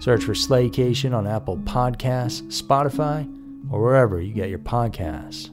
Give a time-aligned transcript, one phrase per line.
[0.00, 3.28] Search for Slaycation on Apple Podcasts, Spotify,
[3.70, 5.50] or wherever you get your podcasts.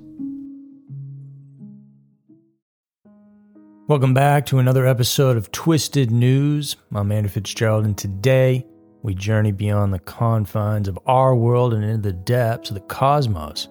[3.87, 6.75] Welcome back to another episode of Twisted News.
[6.93, 8.65] I'm Andrew Fitzgerald, and today
[9.01, 13.67] we journey beyond the confines of our world and into the depths of the cosmos,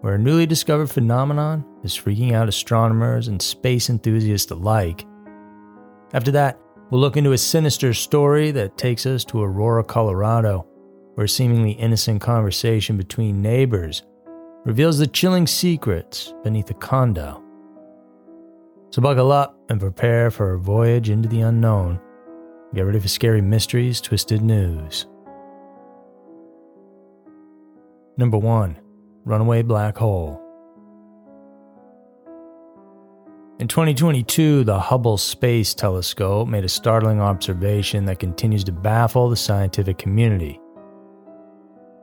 [0.00, 5.06] where a newly discovered phenomenon is freaking out astronomers and space enthusiasts alike.
[6.12, 6.58] After that,
[6.90, 10.66] We'll look into a sinister story that takes us to Aurora, Colorado,
[11.14, 14.04] where a seemingly innocent conversation between neighbors
[14.64, 17.42] reveals the chilling secrets beneath a condo.
[18.90, 22.00] So buckle up and prepare for a voyage into the unknown.
[22.72, 25.06] Get ready for scary mysteries, twisted news.
[28.16, 28.78] Number 1
[29.24, 30.45] Runaway Black Hole.
[33.58, 39.36] In 2022, the Hubble Space Telescope made a startling observation that continues to baffle the
[39.36, 40.60] scientific community.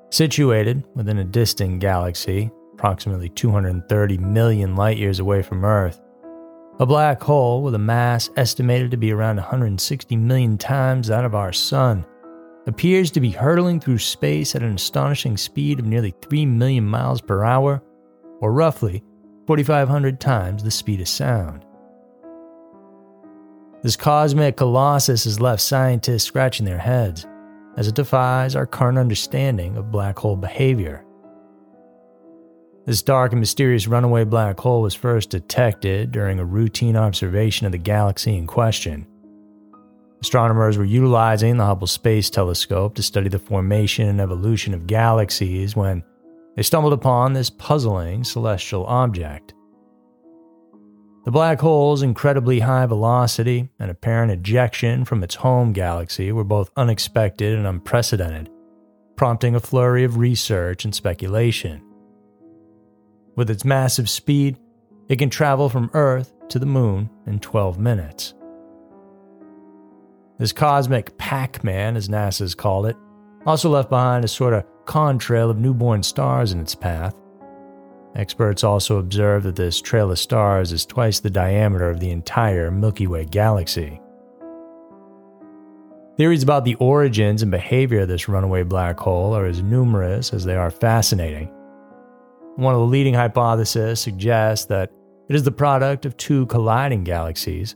[0.09, 6.01] Situated within a distant galaxy, approximately 230 million light years away from Earth,
[6.79, 11.35] a black hole with a mass estimated to be around 160 million times that of
[11.35, 12.03] our Sun
[12.65, 17.21] appears to be hurtling through space at an astonishing speed of nearly 3 million miles
[17.21, 17.83] per hour,
[18.41, 19.03] or roughly
[19.47, 21.65] 4,500 times the speed of sound.
[23.81, 27.25] This cosmic colossus has left scientists scratching their heads
[27.75, 31.03] as it defies our current understanding of black hole behavior.
[32.85, 37.71] This dark and mysterious runaway black hole was first detected during a routine observation of
[37.71, 39.07] the galaxy in question.
[40.21, 45.75] Astronomers were utilizing the Hubble Space Telescope to study the formation and evolution of galaxies
[45.75, 46.03] when
[46.55, 49.53] they stumbled upon this puzzling celestial object.
[51.25, 56.71] The black hole's incredibly high velocity and apparent ejection from its home galaxy were both
[56.75, 58.49] unexpected and unprecedented,
[59.15, 61.81] prompting a flurry of research and speculation.
[63.35, 64.59] With its massive speed,
[65.07, 68.33] it can travel from Earth to the Moon in 12 minutes.
[70.39, 72.97] This cosmic Pac Man, as NASA's called it,
[73.45, 77.15] also left behind a sort of contrail of newborn stars in its path.
[78.15, 82.69] Experts also observe that this trail of stars is twice the diameter of the entire
[82.69, 83.99] Milky Way galaxy.
[86.15, 90.45] Theories about the origins and behavior of this runaway black hole are as numerous as
[90.45, 91.47] they are fascinating.
[92.55, 94.91] One of the leading hypotheses suggests that
[95.27, 97.75] it is the product of two colliding galaxies,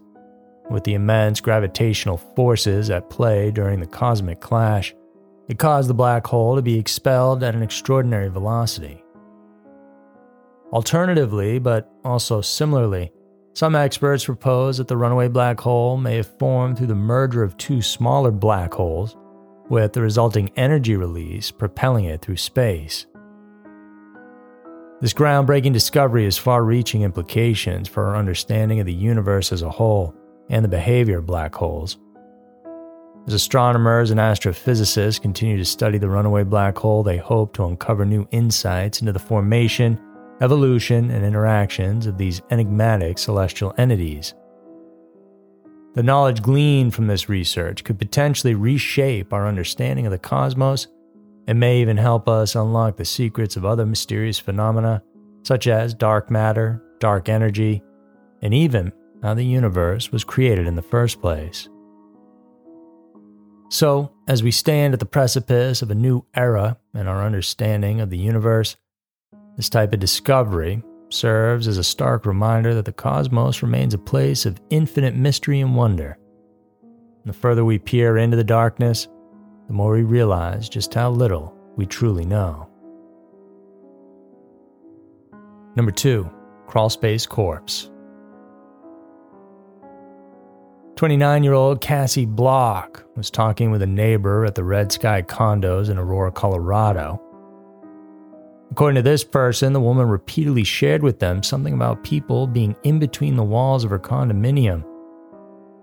[0.69, 4.93] with the immense gravitational forces at play during the cosmic clash.
[5.47, 9.03] It caused the black hole to be expelled at an extraordinary velocity.
[10.73, 13.11] Alternatively, but also similarly,
[13.53, 17.57] some experts propose that the runaway black hole may have formed through the merger of
[17.57, 19.15] two smaller black holes,
[19.69, 23.05] with the resulting energy release propelling it through space.
[24.99, 29.69] This groundbreaking discovery has far reaching implications for our understanding of the universe as a
[29.69, 30.15] whole
[30.49, 31.97] and the behavior of black holes.
[33.27, 38.05] As astronomers and astrophysicists continue to study the runaway black hole, they hope to uncover
[38.05, 39.99] new insights into the formation,
[40.39, 44.33] evolution, and interactions of these enigmatic celestial entities.
[45.93, 50.87] The knowledge gleaned from this research could potentially reshape our understanding of the cosmos
[51.47, 55.03] and may even help us unlock the secrets of other mysterious phenomena,
[55.43, 57.83] such as dark matter, dark energy,
[58.41, 61.67] and even how the universe was created in the first place.
[63.69, 68.09] So, as we stand at the precipice of a new era in our understanding of
[68.09, 68.77] the universe,
[69.57, 74.45] this type of discovery serves as a stark reminder that the cosmos remains a place
[74.45, 76.17] of infinite mystery and wonder.
[76.81, 79.07] And the further we peer into the darkness,
[79.67, 82.69] the more we realize just how little we truly know.
[85.75, 86.29] Number two,
[86.67, 87.91] Crawlspace Corpse.
[90.97, 95.89] 29 year old Cassie Bach was talking with a neighbor at the Red Sky condos
[95.89, 97.21] in Aurora, Colorado.
[98.71, 102.97] According to this person, the woman repeatedly shared with them something about people being in
[102.99, 104.83] between the walls of her condominium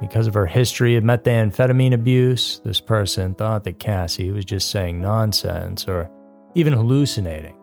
[0.01, 5.01] because of her history of methamphetamine abuse, this person thought that Cassie was just saying
[5.01, 6.11] nonsense or
[6.55, 7.57] even hallucinating.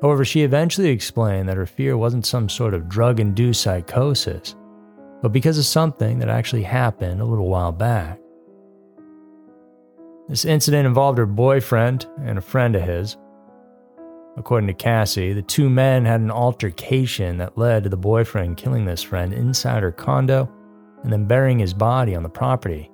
[0.00, 4.54] However, she eventually explained that her fear wasn't some sort of drug induced psychosis,
[5.22, 8.18] but because of something that actually happened a little while back.
[10.28, 13.16] This incident involved her boyfriend and a friend of his.
[14.36, 18.84] According to Cassie, the two men had an altercation that led to the boyfriend killing
[18.84, 20.50] this friend inside her condo
[21.02, 22.90] and then burying his body on the property.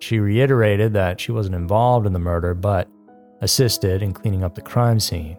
[0.00, 2.88] She reiterated that she wasn't involved in the murder, but
[3.40, 5.38] assisted in cleaning up the crime scene.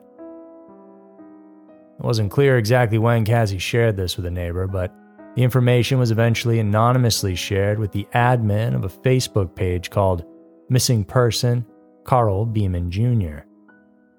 [1.99, 4.93] It wasn't clear exactly when Cassie shared this with a neighbor, but
[5.35, 10.25] the information was eventually anonymously shared with the admin of a Facebook page called
[10.69, 11.65] Missing Person
[12.03, 13.39] Carl Beeman Jr.,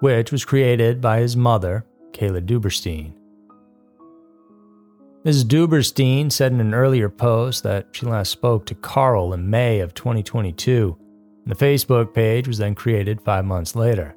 [0.01, 3.13] which was created by his mother, Kayla Duberstein.
[5.25, 5.45] Ms.
[5.45, 9.95] Duberstein said in an earlier post that she last spoke to Carl in May of
[9.95, 10.99] 2022,
[11.45, 14.15] and the Facebook page was then created five months later.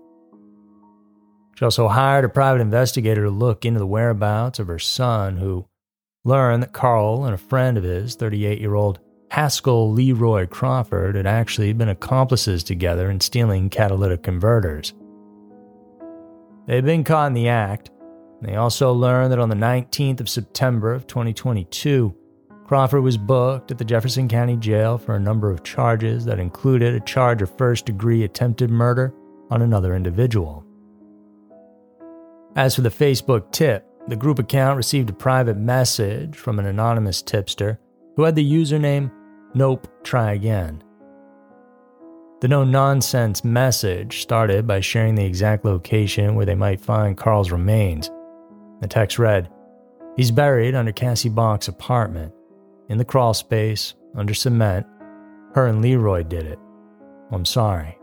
[1.56, 5.66] She also hired a private investigator to look into the whereabouts of her son, who
[6.28, 9.00] learned that Carl and a friend of his, 38 year old
[9.32, 14.94] Haskell Leroy Crawford, had actually been accomplices together in stealing catalytic converters.
[16.68, 17.92] They had been caught in the act,
[18.42, 22.16] they also learned that on the 19th of September of 2022,
[22.66, 26.94] Crawford was booked at the Jefferson County Jail for a number of charges that included
[26.94, 29.14] a charge of first degree attempted murder
[29.50, 30.64] on another individual.
[32.56, 37.22] As for the Facebook tip, the group account received a private message from an anonymous
[37.22, 37.80] tipster
[38.16, 39.12] who had the username
[39.54, 40.84] Nope, try again.
[42.42, 47.52] The no nonsense message started by sharing the exact location where they might find Carl's
[47.52, 48.12] remains
[48.82, 49.50] the text read,
[50.16, 52.34] He's buried under Cassie Bach's apartment,
[52.90, 54.86] in the crawl space, under cement.
[55.54, 56.60] Her and Leroy did it.
[57.32, 57.98] I'm sorry.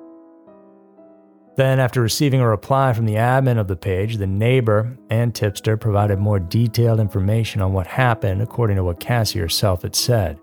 [1.57, 5.77] Then, after receiving a reply from the admin of the page, the neighbor and tipster
[5.77, 10.39] provided more detailed information on what happened according to what Cassie herself had said.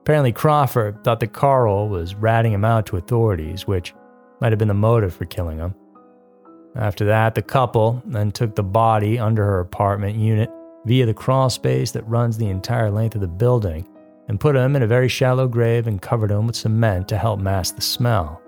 [0.00, 3.94] Apparently, Crawford thought that Carl was ratting him out to authorities, which
[4.40, 5.72] might have been the motive for killing him.
[6.74, 10.50] After that, the couple then took the body under her apartment unit
[10.84, 13.86] via the crawl space that runs the entire length of the building
[14.26, 17.38] and put him in a very shallow grave and covered him with cement to help
[17.38, 18.41] mask the smell.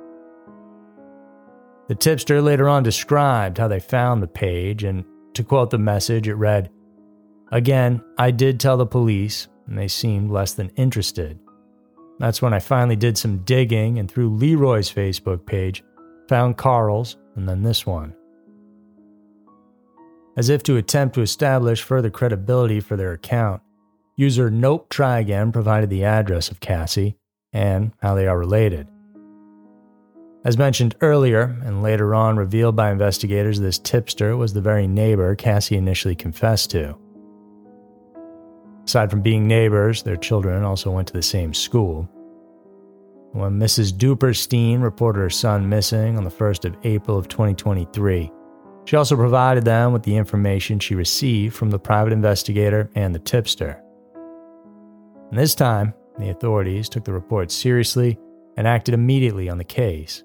[1.89, 6.29] The tipster later on described how they found the page, and to quote the message,
[6.29, 6.71] it read
[7.53, 11.39] Again, I did tell the police, and they seemed less than interested.
[12.19, 15.85] That's when I finally did some digging and through Leroy's Facebook page,
[16.29, 18.15] found Carl's, and then this one.
[20.37, 23.63] As if to attempt to establish further credibility for their account,
[24.17, 27.17] user Nope Try Again provided the address of Cassie
[27.53, 28.89] and how they are related.
[30.45, 35.35] As mentioned earlier, and later on revealed by investigators, this tipster was the very neighbor
[35.35, 36.95] Cassie initially confessed to.
[38.85, 42.07] Aside from being neighbors, their children also went to the same school.
[43.33, 43.93] When Mrs.
[43.93, 48.31] Duberstein reported her son missing on the 1st of April of 2023,
[48.85, 53.19] she also provided them with the information she received from the private investigator and the
[53.19, 53.83] tipster.
[55.31, 58.19] And this time, the authorities took the report seriously
[58.59, 60.23] and acted immediately on the case.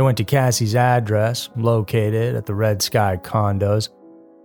[0.00, 3.90] They went to Cassie's address, located at the Red Sky condos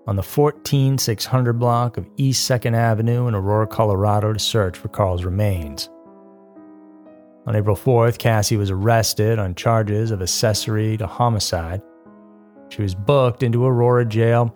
[0.05, 5.23] on the 14600 block of East 2nd Avenue in Aurora, Colorado, to search for Carl's
[5.23, 5.89] remains.
[7.47, 11.81] On April 4th, Cassie was arrested on charges of accessory to homicide.
[12.67, 14.53] She was booked into Aurora jail,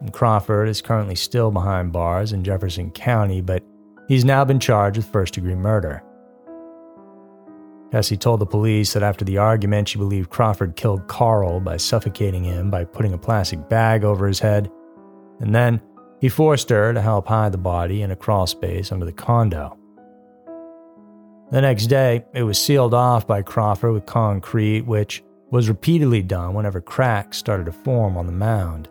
[0.00, 3.64] and Crawford is currently still behind bars in Jefferson County, but
[4.06, 6.04] he's now been charged with first degree murder.
[7.96, 12.44] Cassie told the police that after the argument, she believed Crawford killed Carl by suffocating
[12.44, 14.70] him by putting a plastic bag over his head,
[15.40, 15.80] and then
[16.20, 19.78] he forced her to help hide the body in a crawl space under the condo.
[21.50, 26.52] The next day, it was sealed off by Crawford with concrete, which was repeatedly done
[26.52, 28.90] whenever cracks started to form on the mound.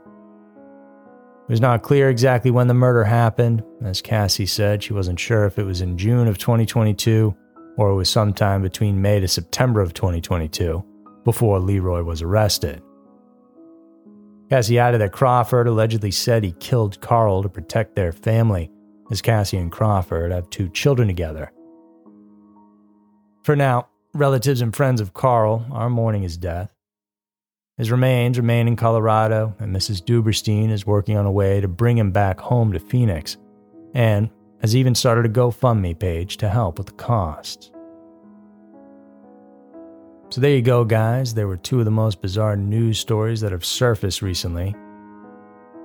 [1.44, 3.62] It was not clear exactly when the murder happened.
[3.84, 7.36] As Cassie said, she wasn't sure if it was in June of 2022
[7.78, 10.84] or it was sometime between May to September of 2022
[11.24, 12.82] before Leroy was arrested.
[14.50, 18.72] Cassie added that Crawford allegedly said he killed Carl to protect their family,
[19.12, 21.52] as Cassie and Crawford have two children together.
[23.44, 26.70] For now, relatives and friends of Carl are mourning his death.
[27.78, 30.04] His remains remain in Colorado, and Mrs.
[30.04, 33.38] Duberstein is working on a way to bring him back home to Phoenix,
[33.94, 34.30] and
[34.66, 37.70] has even started a GoFundMe page to help with the costs.
[40.32, 41.36] So there you go, guys.
[41.36, 44.74] There were two of the most bizarre news stories that have surfaced recently.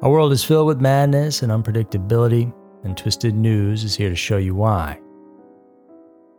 [0.01, 4.39] Our world is filled with madness and unpredictability, and Twisted News is here to show
[4.39, 4.99] you why.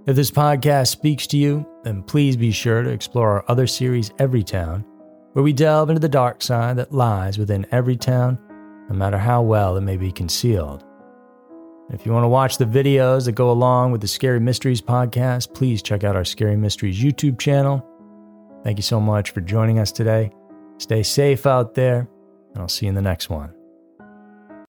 [0.07, 4.09] If this podcast speaks to you, then please be sure to explore our other series,
[4.17, 4.83] Every Town,
[5.33, 8.39] where we delve into the dark side that lies within every town,
[8.89, 10.83] no matter how well it may be concealed.
[11.93, 15.53] If you want to watch the videos that go along with the Scary Mysteries podcast,
[15.53, 17.85] please check out our Scary Mysteries YouTube channel.
[18.63, 20.31] Thank you so much for joining us today.
[20.77, 22.07] Stay safe out there,
[22.53, 23.53] and I'll see you in the next one.